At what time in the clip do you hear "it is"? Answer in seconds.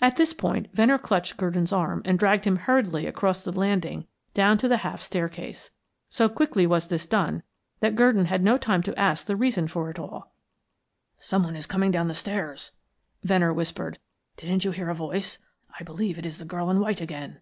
16.18-16.38